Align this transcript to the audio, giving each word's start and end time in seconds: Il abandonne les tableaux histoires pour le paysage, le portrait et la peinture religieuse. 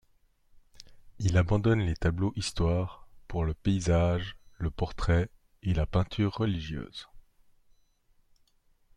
Il 1.19 1.37
abandonne 1.37 1.81
les 1.81 1.93
tableaux 1.95 2.33
histoires 2.35 3.07
pour 3.27 3.45
le 3.45 3.53
paysage, 3.53 4.35
le 4.57 4.71
portrait 4.71 5.29
et 5.61 5.75
la 5.75 5.85
peinture 5.85 6.33
religieuse. 6.37 7.07